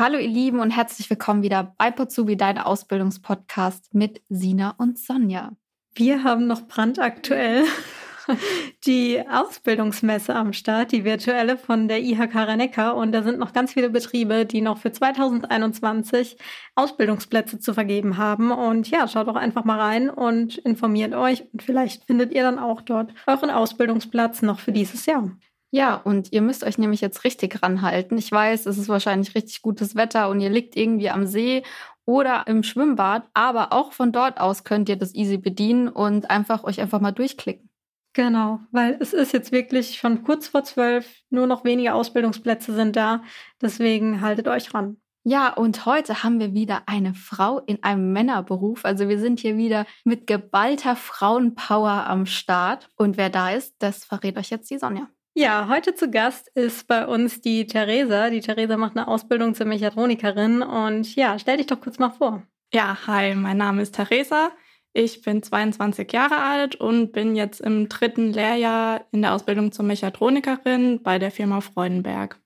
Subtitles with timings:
[0.00, 5.52] Hallo ihr Lieben und herzlich willkommen wieder bei Potsubi, dein Ausbildungspodcast mit Sina und Sonja.
[5.94, 7.64] Wir haben noch brandaktuell
[8.86, 12.96] die Ausbildungsmesse am Start, die virtuelle von der IHK Rennecker.
[12.96, 16.38] Und da sind noch ganz viele Betriebe, die noch für 2021
[16.76, 18.52] Ausbildungsplätze zu vergeben haben.
[18.52, 21.44] Und ja, schaut doch einfach mal rein und informiert euch.
[21.52, 25.30] Und vielleicht findet ihr dann auch dort euren Ausbildungsplatz noch für dieses Jahr.
[25.72, 28.18] Ja, und ihr müsst euch nämlich jetzt richtig ranhalten.
[28.18, 31.62] Ich weiß, es ist wahrscheinlich richtig gutes Wetter und ihr liegt irgendwie am See
[32.04, 36.64] oder im Schwimmbad, aber auch von dort aus könnt ihr das easy bedienen und einfach
[36.64, 37.70] euch einfach mal durchklicken.
[38.12, 42.96] Genau, weil es ist jetzt wirklich schon kurz vor zwölf, nur noch wenige Ausbildungsplätze sind
[42.96, 43.22] da.
[43.62, 44.96] Deswegen haltet euch ran.
[45.22, 48.84] Ja, und heute haben wir wieder eine Frau in einem Männerberuf.
[48.84, 52.88] Also wir sind hier wieder mit geballter Frauenpower am Start.
[52.96, 55.08] Und wer da ist, das verrät euch jetzt die Sonja.
[55.34, 58.30] Ja, heute zu Gast ist bei uns die Theresa.
[58.30, 60.62] Die Theresa macht eine Ausbildung zur Mechatronikerin.
[60.62, 62.42] Und ja, stell dich doch kurz mal vor.
[62.74, 64.50] Ja, hi, mein Name ist Theresa.
[64.92, 69.84] Ich bin 22 Jahre alt und bin jetzt im dritten Lehrjahr in der Ausbildung zur
[69.84, 72.40] Mechatronikerin bei der Firma Freudenberg.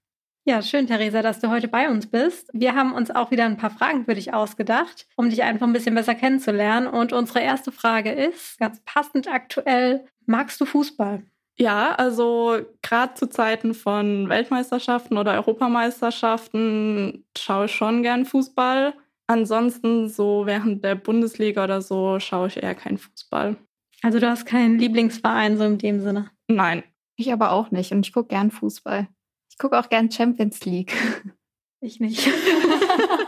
[0.46, 2.50] Ja, schön, Theresa, dass du heute bei uns bist.
[2.52, 5.72] Wir haben uns auch wieder ein paar Fragen für dich ausgedacht, um dich einfach ein
[5.72, 6.86] bisschen besser kennenzulernen.
[6.86, 11.22] Und unsere erste Frage ist, ganz passend aktuell, magst du Fußball?
[11.56, 18.94] Ja, also gerade zu Zeiten von Weltmeisterschaften oder Europameisterschaften schaue ich schon gern Fußball.
[19.26, 23.56] Ansonsten so während der Bundesliga oder so schaue ich eher keinen Fußball.
[24.02, 26.30] Also du hast keinen Lieblingsverein so in dem Sinne?
[26.48, 26.82] Nein.
[27.16, 29.08] Ich aber auch nicht und ich gucke gern Fußball.
[29.48, 30.94] Ich gucke auch gern Champions League.
[31.80, 32.30] Ich nicht.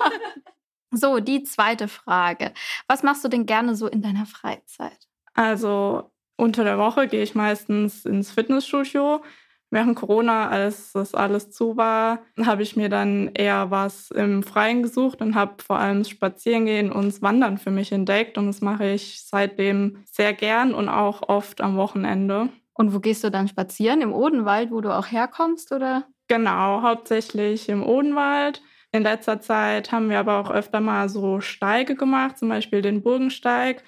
[0.91, 2.55] so, die zweite Frage.
[2.89, 4.97] Was machst du denn gerne so in deiner Freizeit?
[5.35, 9.23] Also unter der Woche gehe ich meistens ins Fitnessstudio
[9.71, 14.83] Während Corona, als das alles zu war, habe ich mir dann eher was im Freien
[14.83, 18.39] gesucht und habe vor allem Spazierengehen und Wandern für mich entdeckt.
[18.39, 22.49] Und das mache ich seitdem sehr gern und auch oft am Wochenende.
[22.75, 24.03] Und wo gehst du dann spazieren?
[24.03, 26.07] Im Odenwald, wo du auch herkommst, oder?
[26.29, 28.63] Genau, hauptsächlich im Odenwald.
[28.93, 33.03] In letzter Zeit haben wir aber auch öfter mal so Steige gemacht, zum Beispiel den
[33.03, 33.83] Burgensteig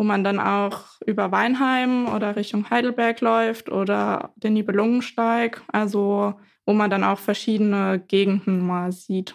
[0.00, 6.32] wo man dann auch über Weinheim oder Richtung Heidelberg läuft oder den Nibelungensteig, also
[6.64, 9.34] wo man dann auch verschiedene Gegenden mal sieht.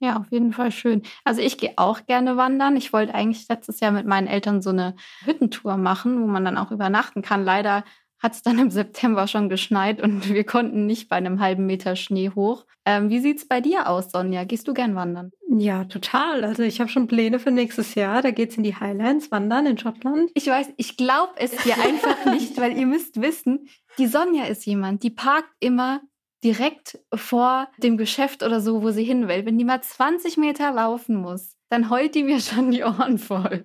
[0.00, 1.02] Ja, auf jeden Fall schön.
[1.24, 2.78] Also ich gehe auch gerne wandern.
[2.78, 4.96] Ich wollte eigentlich letztes Jahr mit meinen Eltern so eine
[5.26, 7.44] Hüttentour machen, wo man dann auch übernachten kann.
[7.44, 7.84] Leider
[8.18, 11.94] hat es dann im September schon geschneit und wir konnten nicht bei einem halben Meter
[11.94, 12.64] Schnee hoch.
[12.86, 14.44] Ähm, wie sieht es bei dir aus, Sonja?
[14.44, 15.32] Gehst du gern wandern?
[15.48, 16.44] Ja, total.
[16.44, 18.20] Also ich habe schon Pläne für nächstes Jahr.
[18.20, 20.30] Da geht es in die Highlands wandern in Schottland.
[20.34, 23.68] Ich weiß, ich glaube es dir einfach nicht, weil ihr müsst wissen,
[23.98, 26.00] die Sonja ist jemand, die parkt immer
[26.42, 29.46] direkt vor dem Geschäft oder so, wo sie hin will.
[29.46, 33.64] Wenn die mal 20 Meter laufen muss, dann heult die mir schon die Ohren voll.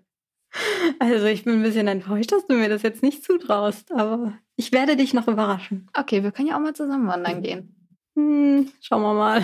[0.99, 4.71] Also ich bin ein bisschen enttäuscht, dass du mir das jetzt nicht zutraust, aber ich
[4.71, 5.89] werde dich noch überraschen.
[5.97, 7.75] Okay, wir können ja auch mal zusammen wandern gehen.
[8.15, 9.41] Hm, schauen wir mal.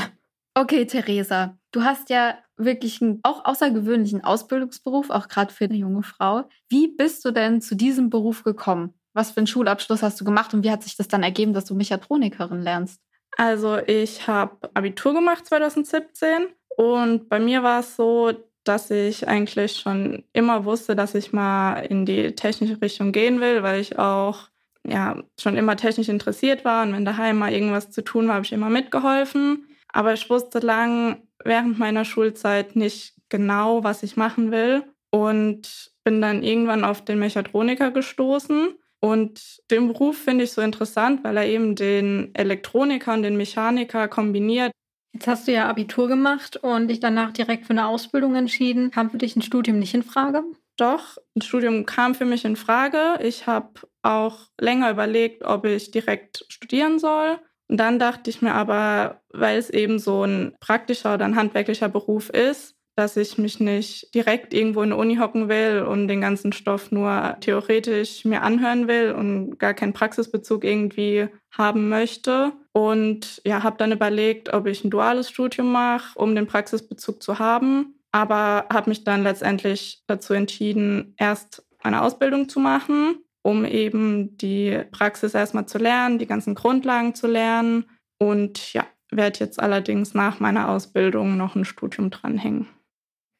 [0.53, 6.01] Okay, Theresa, du hast ja wirklich einen auch außergewöhnlichen Ausbildungsberuf, auch gerade für eine junge
[6.01, 6.49] Frau.
[6.69, 8.95] Wie bist du denn zu diesem Beruf gekommen?
[9.13, 11.65] Was für einen Schulabschluss hast du gemacht und wie hat sich das dann ergeben, dass
[11.65, 12.99] du Mechatronikerin lernst?
[13.37, 18.33] Also ich habe Abitur gemacht 2017 und bei mir war es so,
[18.63, 23.61] dass ich eigentlich schon immer wusste, dass ich mal in die technische Richtung gehen will,
[23.61, 24.49] weil ich auch
[24.83, 28.45] ja schon immer technisch interessiert war und wenn daheim mal irgendwas zu tun war, habe
[28.45, 29.67] ich immer mitgeholfen.
[29.89, 36.21] Aber ich wusste lang während meiner Schulzeit nicht genau, was ich machen will und bin
[36.21, 38.75] dann irgendwann auf den Mechatroniker gestoßen.
[38.99, 44.07] Und den Beruf finde ich so interessant, weil er eben den Elektroniker und den Mechaniker
[44.07, 44.71] kombiniert.
[45.13, 48.91] Jetzt hast du ja Abitur gemacht und dich danach direkt für eine Ausbildung entschieden.
[48.91, 50.43] Kam für dich ein Studium nicht in Frage?
[50.77, 53.19] Doch, ein Studium kam für mich in Frage.
[53.21, 53.71] Ich habe
[54.03, 57.39] auch länger überlegt, ob ich direkt studieren soll.
[57.69, 61.89] Und dann dachte ich mir aber, weil es eben so ein praktischer oder ein handwerklicher
[61.89, 66.19] Beruf ist, dass ich mich nicht direkt irgendwo in der Uni hocken will und den
[66.19, 72.53] ganzen Stoff nur theoretisch mir anhören will und gar keinen Praxisbezug irgendwie haben möchte.
[72.71, 77.37] Und ja, habe dann überlegt, ob ich ein duales Studium mache, um den Praxisbezug zu
[77.37, 77.99] haben.
[78.11, 84.83] Aber habe mich dann letztendlich dazu entschieden, erst eine Ausbildung zu machen um eben die
[84.91, 87.85] Praxis erstmal zu lernen, die ganzen Grundlagen zu lernen.
[88.19, 92.67] Und ja, werde jetzt allerdings nach meiner Ausbildung noch ein Studium dranhängen.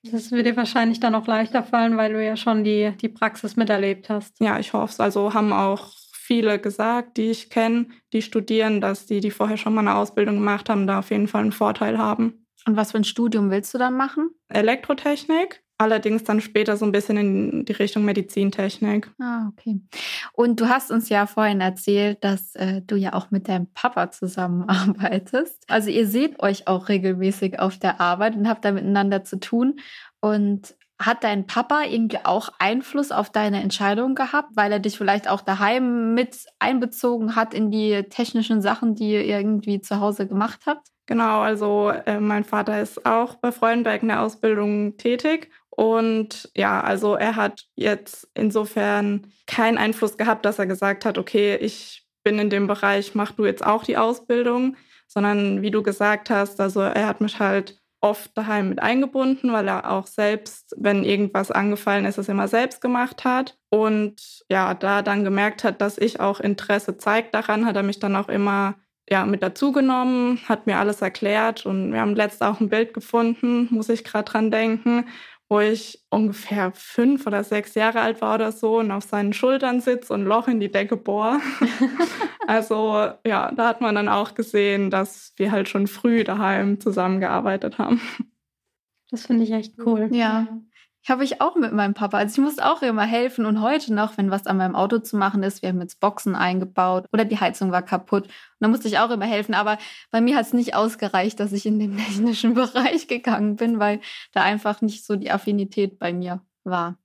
[0.03, 3.55] Das wird dir wahrscheinlich dann auch leichter fallen, weil du ja schon die, die Praxis
[3.55, 4.39] miterlebt hast.
[4.39, 4.99] Ja, ich hoffe es.
[4.99, 9.73] Also haben auch viele gesagt, die ich kenne, die studieren, dass die, die vorher schon
[9.73, 12.45] mal eine Ausbildung gemacht haben, da auf jeden Fall einen Vorteil haben.
[12.65, 14.31] Und was für ein Studium willst du dann machen?
[14.49, 15.63] Elektrotechnik.
[15.79, 19.11] Allerdings dann später so ein bisschen in die Richtung Medizintechnik.
[19.19, 19.79] Ah, okay.
[20.33, 24.09] Und du hast uns ja vorhin erzählt, dass äh, du ja auch mit deinem Papa
[24.09, 25.63] zusammenarbeitest.
[25.67, 29.79] Also ihr seht euch auch regelmäßig auf der Arbeit und habt da miteinander zu tun.
[30.19, 35.29] Und hat dein Papa irgendwie auch Einfluss auf deine Entscheidung gehabt, weil er dich vielleicht
[35.29, 40.61] auch daheim mit einbezogen hat in die technischen Sachen, die ihr irgendwie zu Hause gemacht
[40.65, 40.87] habt?
[41.05, 46.81] Genau, also äh, mein Vater ist auch bei Freudenberg in der Ausbildung tätig und ja,
[46.81, 52.39] also er hat jetzt insofern keinen Einfluss gehabt, dass er gesagt hat, okay, ich bin
[52.39, 54.75] in dem Bereich, mach du jetzt auch die Ausbildung,
[55.07, 59.67] sondern wie du gesagt hast, also er hat mich halt oft daheim mit eingebunden, weil
[59.67, 63.57] er auch selbst, wenn irgendwas angefallen ist, es immer selbst gemacht hat.
[63.69, 67.99] Und ja, da dann gemerkt hat, dass ich auch Interesse zeigt daran, hat er mich
[67.99, 68.75] dann auch immer
[69.09, 73.67] ja, mit dazugenommen, hat mir alles erklärt und wir haben letzt auch ein Bild gefunden,
[73.71, 75.05] muss ich gerade dran denken,
[75.49, 79.79] wo ich ungefähr fünf oder sechs Jahre alt war oder so und auf seinen Schultern
[79.79, 81.39] sitze und Loch in die Decke bohr.
[82.47, 87.77] also ja, da hat man dann auch gesehen, dass wir halt schon früh daheim zusammengearbeitet
[87.77, 88.01] haben.
[89.09, 90.09] Das finde ich echt cool.
[90.11, 90.47] Ja.
[91.07, 92.17] Habe ich auch mit meinem Papa.
[92.17, 95.15] Also ich musste auch immer helfen und heute noch, wenn was an meinem Auto zu
[95.15, 98.25] machen ist, wir haben jetzt Boxen eingebaut oder die Heizung war kaputt.
[98.25, 99.53] Und da musste ich auch immer helfen.
[99.53, 99.77] Aber
[100.11, 104.01] bei mir hat es nicht ausgereicht, dass ich in den technischen Bereich gegangen bin, weil
[104.33, 106.97] da einfach nicht so die Affinität bei mir war.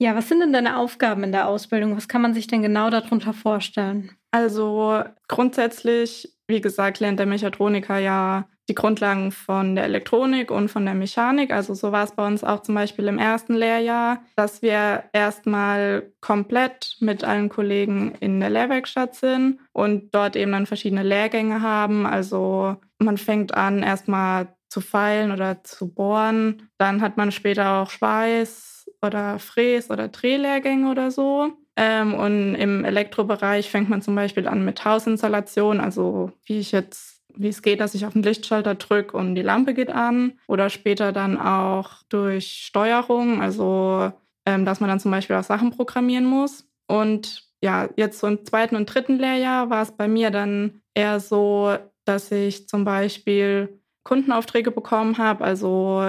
[0.00, 1.96] Ja, was sind denn deine Aufgaben in der Ausbildung?
[1.96, 4.10] Was kann man sich denn genau darunter vorstellen?
[4.32, 10.84] Also grundsätzlich, wie gesagt, lernt der Mechatroniker ja die Grundlagen von der Elektronik und von
[10.84, 11.52] der Mechanik.
[11.52, 16.10] Also so war es bei uns auch zum Beispiel im ersten Lehrjahr, dass wir erstmal
[16.20, 22.06] komplett mit allen Kollegen in der Lehrwerkstatt sind und dort eben dann verschiedene Lehrgänge haben.
[22.06, 26.68] Also man fängt an erstmal zu feilen oder zu bohren.
[26.78, 31.52] Dann hat man später auch Schweiß oder Fräs- oder Drehlehrgänge oder so.
[31.76, 37.13] Ähm, und im Elektrobereich fängt man zum Beispiel an mit Hausinstallation, also wie ich jetzt
[37.36, 40.34] wie es geht, dass ich auf den Lichtschalter drücke und die Lampe geht an.
[40.46, 44.12] Oder später dann auch durch Steuerung, also
[44.46, 46.68] ähm, dass man dann zum Beispiel auch Sachen programmieren muss.
[46.86, 51.20] Und ja, jetzt so im zweiten und dritten Lehrjahr war es bei mir dann eher
[51.20, 56.02] so, dass ich zum Beispiel Kundenaufträge bekommen habe, also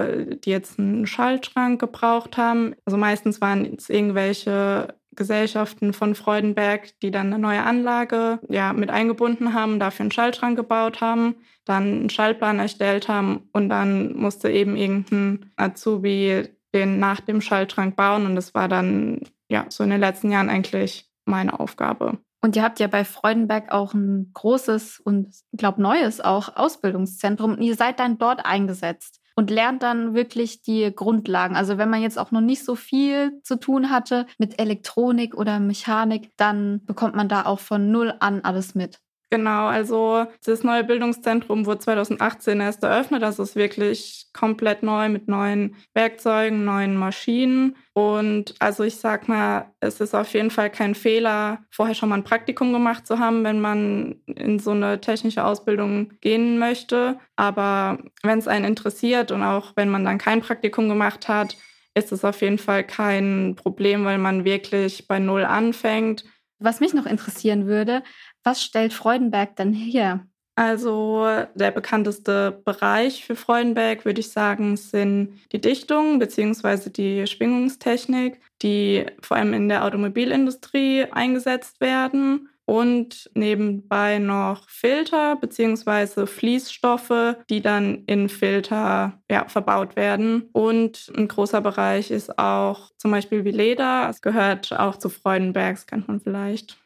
[0.44, 2.74] die jetzt einen Schaltschrank gebraucht haben.
[2.84, 8.90] Also meistens waren es irgendwelche Gesellschaften von Freudenberg, die dann eine neue Anlage ja, mit
[8.90, 14.50] eingebunden haben, dafür einen Schaltschrank gebaut haben, dann einen Schaltplan erstellt haben und dann musste
[14.50, 19.90] eben irgendein Azubi den nach dem Schaltschrank bauen und das war dann ja so in
[19.90, 22.18] den letzten Jahren eigentlich meine Aufgabe.
[22.42, 27.54] Und ihr habt ja bei Freudenberg auch ein großes und, glaube, neues auch Ausbildungszentrum.
[27.54, 31.56] Und ihr seid dann dort eingesetzt und lernt dann wirklich die Grundlagen.
[31.56, 35.60] Also wenn man jetzt auch noch nicht so viel zu tun hatte mit Elektronik oder
[35.60, 38.98] Mechanik, dann bekommt man da auch von null an alles mit.
[39.28, 43.22] Genau, also das neue Bildungszentrum wurde 2018 erst eröffnet.
[43.22, 47.76] Das ist wirklich komplett neu mit neuen Werkzeugen, neuen Maschinen.
[47.92, 52.16] Und also ich sag mal, es ist auf jeden Fall kein Fehler, vorher schon mal
[52.16, 57.18] ein Praktikum gemacht zu haben, wenn man in so eine technische Ausbildung gehen möchte.
[57.34, 61.56] Aber wenn es einen interessiert und auch wenn man dann kein Praktikum gemacht hat,
[61.94, 66.24] ist es auf jeden Fall kein Problem, weil man wirklich bei Null anfängt.
[66.58, 68.02] Was mich noch interessieren würde,
[68.46, 70.24] was stellt Freudenberg denn her?
[70.54, 76.88] Also der bekannteste Bereich für Freudenberg, würde ich sagen, sind die Dichtung bzw.
[76.88, 82.48] die Schwingungstechnik, die vor allem in der Automobilindustrie eingesetzt werden.
[82.68, 86.26] Und nebenbei noch Filter bzw.
[86.26, 90.48] Fließstoffe, die dann in Filter ja, verbaut werden.
[90.52, 94.08] Und ein großer Bereich ist auch zum Beispiel wie Leder.
[94.08, 96.76] Es gehört auch zu Freudenbergs, kennt man vielleicht.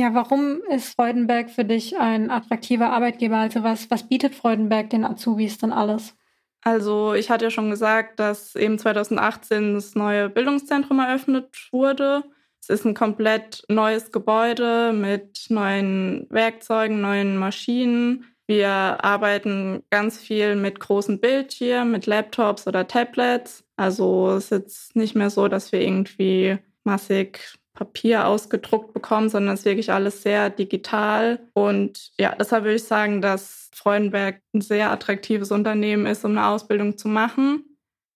[0.00, 3.36] Ja, warum ist Freudenberg für dich ein attraktiver Arbeitgeber?
[3.36, 6.16] Also was, was bietet Freudenberg den Azubis denn alles?
[6.62, 12.24] Also ich hatte ja schon gesagt, dass eben 2018 das neue Bildungszentrum eröffnet wurde.
[12.62, 18.24] Es ist ein komplett neues Gebäude mit neuen Werkzeugen, neuen Maschinen.
[18.46, 18.70] Wir
[19.04, 23.64] arbeiten ganz viel mit großen Bildschirmen, mit Laptops oder Tablets.
[23.76, 29.54] Also es ist jetzt nicht mehr so, dass wir irgendwie massig Papier ausgedruckt bekommen, sondern
[29.54, 31.40] es ist wirklich alles sehr digital.
[31.54, 36.46] Und ja, deshalb würde ich sagen, dass Freudenberg ein sehr attraktives Unternehmen ist, um eine
[36.46, 37.64] Ausbildung zu machen.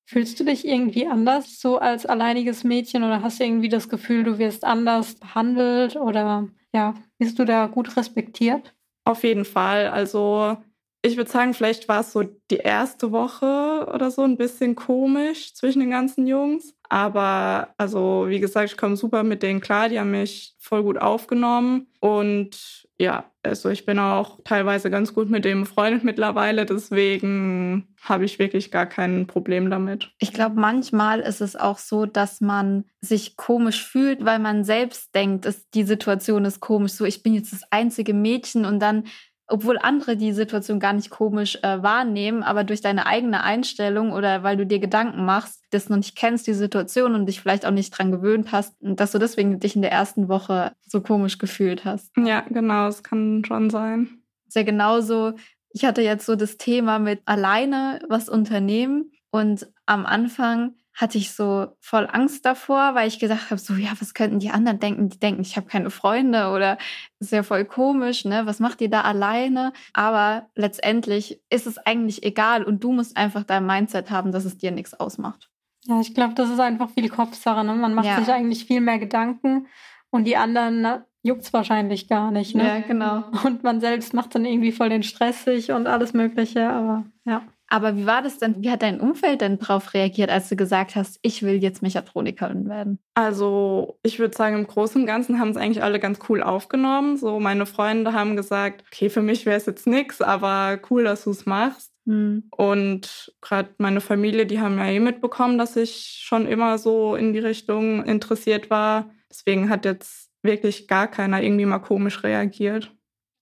[0.06, 4.22] Fühlst du dich irgendwie anders so als alleiniges Mädchen oder hast du irgendwie das Gefühl,
[4.22, 8.74] du wirst anders behandelt oder ja, bist du da gut respektiert?
[9.04, 9.88] Auf jeden Fall.
[9.88, 10.58] Also
[11.06, 15.54] Ich würde sagen, vielleicht war es so die erste Woche oder so ein bisschen komisch
[15.54, 16.74] zwischen den ganzen Jungs.
[16.88, 19.90] Aber also, wie gesagt, ich komme super mit denen klar.
[19.90, 21.88] Die haben mich voll gut aufgenommen.
[22.00, 26.64] Und ja, also ich bin auch teilweise ganz gut mit dem befreundet mittlerweile.
[26.64, 30.10] Deswegen habe ich wirklich gar kein Problem damit.
[30.20, 35.14] Ich glaube, manchmal ist es auch so, dass man sich komisch fühlt, weil man selbst
[35.14, 36.92] denkt, dass die Situation ist komisch.
[36.92, 39.04] So, ich bin jetzt das einzige Mädchen und dann
[39.46, 44.42] obwohl andere die Situation gar nicht komisch äh, wahrnehmen, aber durch deine eigene Einstellung oder
[44.42, 47.70] weil du dir Gedanken machst, das noch nicht kennst, die Situation und dich vielleicht auch
[47.70, 51.84] nicht dran gewöhnt hast, dass du deswegen dich in der ersten Woche so komisch gefühlt
[51.84, 52.10] hast.
[52.16, 54.08] Ja, genau, es kann schon sein.
[54.48, 55.34] Sehr genauso.
[55.70, 61.32] Ich hatte jetzt so das Thema mit alleine was unternehmen und am Anfang hatte ich
[61.32, 65.08] so voll Angst davor, weil ich gedacht habe, so ja, was könnten die anderen denken?
[65.08, 66.78] Die denken, ich habe keine Freunde oder
[67.18, 68.46] ist ja voll komisch, ne?
[68.46, 69.72] Was macht ihr da alleine?
[69.92, 74.56] Aber letztendlich ist es eigentlich egal und du musst einfach dein Mindset haben, dass es
[74.56, 75.50] dir nichts ausmacht.
[75.86, 77.64] Ja, ich glaube, das ist einfach viel Kopfsache.
[77.64, 77.74] Ne?
[77.74, 78.18] Man macht ja.
[78.18, 79.66] sich eigentlich viel mehr Gedanken
[80.10, 82.54] und die anderen juckt es wahrscheinlich gar nicht.
[82.54, 82.66] Ne?
[82.66, 83.24] Ja, genau.
[83.44, 87.42] Und man selbst macht dann irgendwie voll den Stress sich und alles Mögliche, aber ja.
[87.68, 88.62] Aber wie war das denn?
[88.62, 92.68] Wie hat dein Umfeld denn darauf reagiert, als du gesagt hast, ich will jetzt Mechatronikerin
[92.68, 92.98] werden?
[93.14, 97.16] Also, ich würde sagen, im Großen und Ganzen haben es eigentlich alle ganz cool aufgenommen.
[97.16, 101.24] So, meine Freunde haben gesagt, okay, für mich wäre es jetzt nichts, aber cool, dass
[101.24, 101.90] du es machst.
[102.06, 102.44] Hm.
[102.50, 107.32] Und gerade meine Familie, die haben ja eh mitbekommen, dass ich schon immer so in
[107.32, 109.10] die Richtung interessiert war.
[109.30, 112.92] Deswegen hat jetzt wirklich gar keiner irgendwie mal komisch reagiert.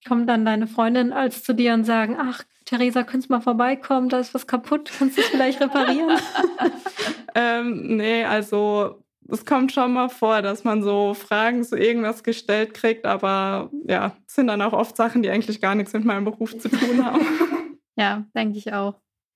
[0.06, 4.08] Kommt dann deine Freundin als zu dir und sagen, ach, Theresa, könntest du mal vorbeikommen,
[4.08, 6.18] da ist was kaputt, kannst du es vielleicht reparieren?
[7.34, 12.74] ähm, nee, also es kommt schon mal vor, dass man so Fragen zu irgendwas gestellt
[12.74, 16.24] kriegt, aber ja, es sind dann auch oft Sachen, die eigentlich gar nichts mit meinem
[16.24, 17.20] Beruf zu tun haben.
[17.96, 18.94] ja, denke ich auch.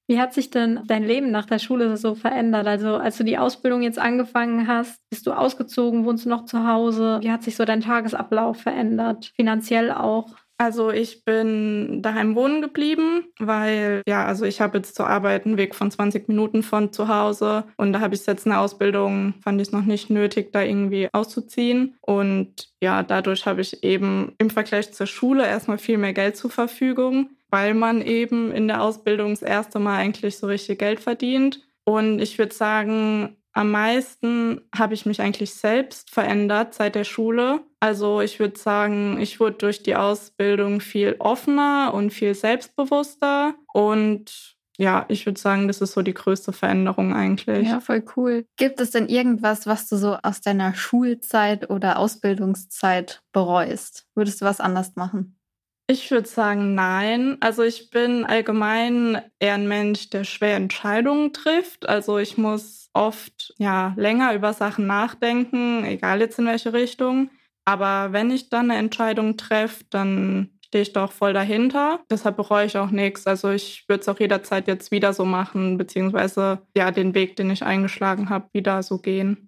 [0.09, 2.69] Wie hat sich denn dein Leben nach der Schule so verändert?
[2.69, 6.65] Also als du die Ausbildung jetzt angefangen hast, bist du ausgezogen, wohnst du noch zu
[6.67, 7.19] Hause?
[7.23, 9.33] Wie hat sich so dein Tagesablauf verändert?
[9.35, 10.37] Finanziell auch?
[10.59, 15.59] Also ich bin daheim wohnen geblieben, weil ja, also ich habe jetzt zur Arbeit einen
[15.59, 19.61] Weg von 20 Minuten von zu Hause und da habe ich jetzt eine Ausbildung, fand
[19.61, 21.97] ich es noch nicht nötig, da irgendwie auszuziehen.
[22.01, 26.51] Und ja, dadurch habe ich eben im Vergleich zur Schule erstmal viel mehr Geld zur
[26.51, 31.61] Verfügung, weil man eben in der Ausbildung das erste Mal eigentlich so richtig Geld verdient.
[31.85, 37.61] Und ich würde sagen, am meisten habe ich mich eigentlich selbst verändert seit der Schule.
[37.81, 43.55] Also ich würde sagen, ich wurde durch die Ausbildung viel offener und viel selbstbewusster.
[43.73, 47.67] Und ja, ich würde sagen, das ist so die größte Veränderung eigentlich.
[47.67, 48.45] Ja, voll cool.
[48.59, 54.07] Gibt es denn irgendwas, was du so aus deiner Schulzeit oder Ausbildungszeit bereust?
[54.15, 55.39] Würdest du was anders machen?
[55.89, 57.37] Ich würde sagen, nein.
[57.41, 61.89] Also ich bin allgemein eher ein Mensch, der schwer Entscheidungen trifft.
[61.89, 67.31] Also ich muss oft ja länger über Sachen nachdenken, egal jetzt in welche Richtung.
[67.65, 72.01] Aber wenn ich dann eine Entscheidung treffe, dann stehe ich doch voll dahinter.
[72.11, 73.27] Deshalb bereue ich auch nichts.
[73.27, 77.51] Also ich würde es auch jederzeit jetzt wieder so machen, beziehungsweise ja den Weg, den
[77.51, 79.46] ich eingeschlagen habe, wieder so gehen.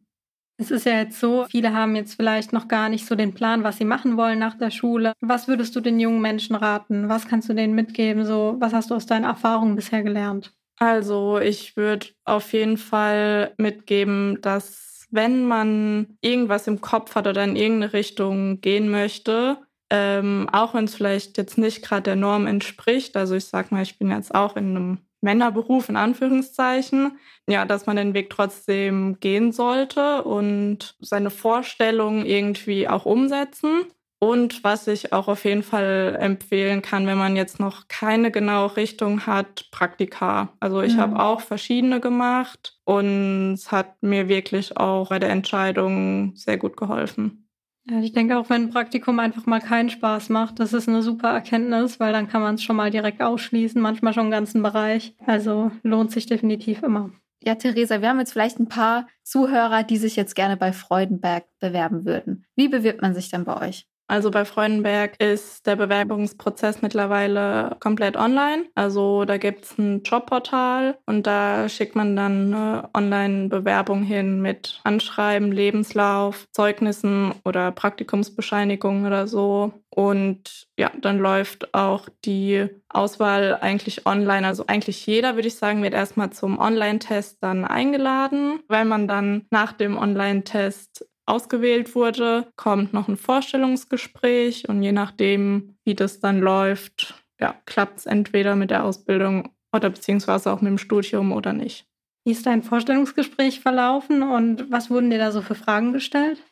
[0.60, 3.62] Es ist ja jetzt so, viele haben jetzt vielleicht noch gar nicht so den Plan,
[3.62, 5.12] was sie machen wollen nach der Schule.
[5.20, 7.08] Was würdest du den jungen Menschen raten?
[7.08, 8.24] Was kannst du denen mitgeben?
[8.24, 10.52] So, was hast du aus deinen Erfahrungen bisher gelernt?
[10.80, 17.44] Also ich würde auf jeden Fall mitgeben, dass wenn man irgendwas im Kopf hat oder
[17.44, 19.58] in irgendeine Richtung gehen möchte,
[19.90, 23.82] ähm, auch wenn es vielleicht jetzt nicht gerade der Norm entspricht, also ich sag mal,
[23.82, 29.18] ich bin jetzt auch in einem Männerberuf in Anführungszeichen, ja, dass man den Weg trotzdem
[29.20, 33.86] gehen sollte und seine Vorstellungen irgendwie auch umsetzen.
[34.20, 38.76] Und was ich auch auf jeden Fall empfehlen kann, wenn man jetzt noch keine genaue
[38.76, 40.52] Richtung hat, Praktika.
[40.58, 41.00] Also ich mhm.
[41.00, 46.76] habe auch verschiedene gemacht und es hat mir wirklich auch bei der Entscheidung sehr gut
[46.76, 47.47] geholfen.
[47.90, 51.02] Ja, ich denke auch, wenn ein Praktikum einfach mal keinen Spaß macht, das ist eine
[51.02, 54.62] super Erkenntnis, weil dann kann man es schon mal direkt ausschließen, manchmal schon einen ganzen
[54.62, 55.14] Bereich.
[55.26, 57.10] Also lohnt sich definitiv immer.
[57.42, 61.46] Ja, Theresa, wir haben jetzt vielleicht ein paar Zuhörer, die sich jetzt gerne bei Freudenberg
[61.60, 62.44] bewerben würden.
[62.56, 63.86] Wie bewirbt man sich denn bei euch?
[64.08, 68.64] Also bei Freudenberg ist der Bewerbungsprozess mittlerweile komplett online.
[68.74, 74.80] Also da gibt es ein Jobportal und da schickt man dann eine Online-Bewerbung hin mit
[74.84, 79.74] Anschreiben, Lebenslauf, Zeugnissen oder Praktikumsbescheinigungen oder so.
[79.90, 84.46] Und ja, dann läuft auch die Auswahl eigentlich online.
[84.46, 88.60] Also eigentlich jeder, würde ich sagen, wird erstmal zum Online-Test dann eingeladen.
[88.68, 95.76] Weil man dann nach dem Online-Test ausgewählt wurde, kommt noch ein Vorstellungsgespräch und je nachdem,
[95.84, 100.70] wie das dann läuft, ja, klappt es entweder mit der Ausbildung oder beziehungsweise auch mit
[100.70, 101.86] dem Studium oder nicht.
[102.24, 106.42] Wie ist dein Vorstellungsgespräch verlaufen und was wurden dir da so für Fragen gestellt?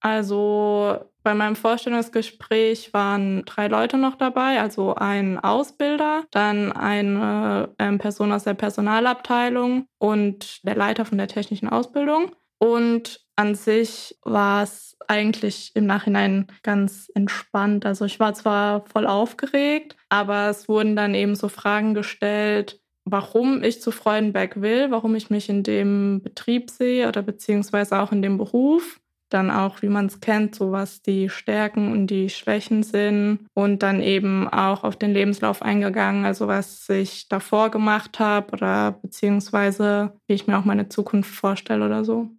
[0.00, 7.98] Also bei meinem Vorstellungsgespräch waren drei Leute noch dabei, also ein Ausbilder, dann eine ähm,
[7.98, 12.32] Person aus der Personalabteilung und der Leiter von der technischen Ausbildung.
[12.58, 17.84] Und an sich war es eigentlich im Nachhinein ganz entspannt.
[17.84, 23.62] Also ich war zwar voll aufgeregt, aber es wurden dann eben so Fragen gestellt, warum
[23.62, 28.22] ich zu Freudenberg will, warum ich mich in dem Betrieb sehe oder beziehungsweise auch in
[28.22, 32.82] dem Beruf dann auch, wie man es kennt, so was die Stärken und die Schwächen
[32.82, 38.52] sind und dann eben auch auf den Lebenslauf eingegangen, also was ich davor gemacht habe
[38.52, 42.30] oder beziehungsweise wie ich mir auch meine Zukunft vorstelle oder so.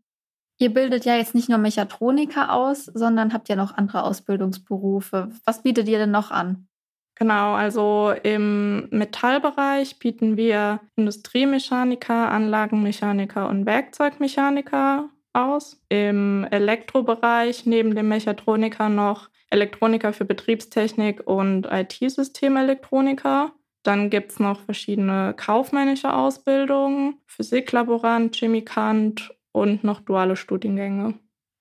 [0.57, 5.29] Ihr bildet ja jetzt nicht nur Mechatroniker aus, sondern habt ja noch andere Ausbildungsberufe.
[5.43, 6.67] Was bietet ihr denn noch an?
[7.15, 15.81] Genau, also im Metallbereich bieten wir Industriemechaniker, Anlagenmechaniker und Werkzeugmechaniker aus.
[15.89, 23.53] Im Elektrobereich neben dem Mechatroniker noch Elektroniker für Betriebstechnik und IT-Systemelektroniker.
[23.83, 31.15] Dann gibt es noch verschiedene kaufmännische Ausbildungen, Physiklaborant, Chemikant und noch duale Studiengänge.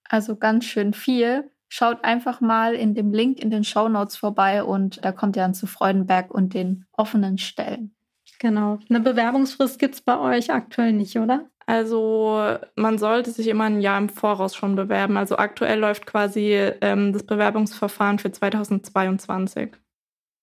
[0.09, 1.51] Also ganz schön viel.
[1.69, 5.43] Schaut einfach mal in dem Link in den Show Notes vorbei und da kommt ihr
[5.43, 7.95] dann zu Freudenberg und den offenen Stellen.
[8.39, 8.79] Genau.
[8.91, 11.49] Eine Bewerbungsfrist gibt es bei euch aktuell nicht, oder?
[11.67, 15.17] Also man sollte sich immer ein Jahr im Voraus schon bewerben.
[15.17, 19.71] Also aktuell läuft quasi ähm, das Bewerbungsverfahren für 2022.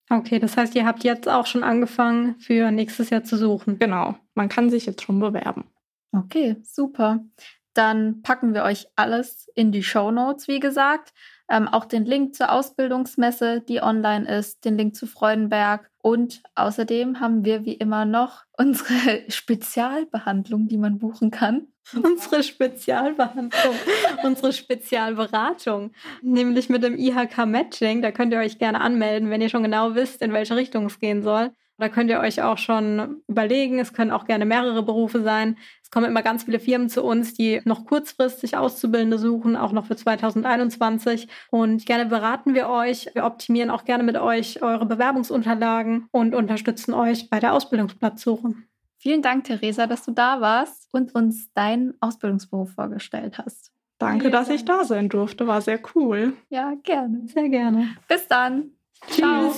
[0.10, 3.78] Okay, das heißt, ihr habt jetzt auch schon angefangen, für nächstes Jahr zu suchen.
[3.80, 5.66] Genau, man kann sich jetzt schon bewerben.
[6.12, 7.20] Okay, super.
[7.74, 11.14] Dann packen wir euch alles in die Show Notes, wie gesagt.
[11.50, 15.90] Ähm, auch den Link zur Ausbildungsmesse, die online ist, den Link zu Freudenberg.
[16.00, 21.68] Und außerdem haben wir wie immer noch unsere Spezialbehandlung, die man buchen kann.
[22.04, 23.74] Unsere Spezialbehandlung,
[24.24, 28.04] unsere Spezialberatung, nämlich mit dem IHK Matching.
[28.04, 31.00] Da könnt ihr euch gerne anmelden, wenn ihr schon genau wisst, in welche Richtung es
[31.00, 31.52] gehen soll.
[31.82, 33.80] Da könnt ihr euch auch schon überlegen.
[33.80, 35.58] Es können auch gerne mehrere Berufe sein.
[35.82, 39.88] Es kommen immer ganz viele Firmen zu uns, die noch kurzfristig Auszubildende suchen, auch noch
[39.88, 41.28] für 2021.
[41.50, 43.10] Und gerne beraten wir euch.
[43.16, 48.54] Wir optimieren auch gerne mit euch eure Bewerbungsunterlagen und unterstützen euch bei der Ausbildungsplatzsuche.
[49.00, 53.72] Vielen Dank, Theresa, dass du da warst und uns deinen Ausbildungsberuf vorgestellt hast.
[53.98, 55.48] Danke, dass ich da sein durfte.
[55.48, 56.34] War sehr cool.
[56.50, 57.24] Ja, gerne.
[57.26, 57.90] Sehr gerne.
[58.08, 58.70] Bis dann.
[59.08, 59.18] Tschüss.
[59.18, 59.56] Ciao.